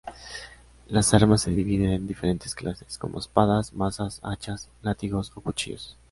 Las 0.87 1.13
armas 1.13 1.43
se 1.43 1.51
dividen 1.51 1.91
en 1.91 2.07
diferentes 2.07 2.55
clases, 2.55 2.97
como 2.97 3.19
espadas, 3.19 3.71
mazas, 3.73 4.19
hachas, 4.23 4.67
látigos 4.81 5.31
o 5.35 5.41
cuchillos. 5.41 5.95